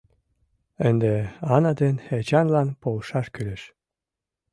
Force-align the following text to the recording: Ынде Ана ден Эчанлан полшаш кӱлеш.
Ынде 0.87 1.13
Ана 1.55 1.71
ден 1.79 1.95
Эчанлан 2.17 2.69
полшаш 2.81 3.27
кӱлеш. 3.33 3.61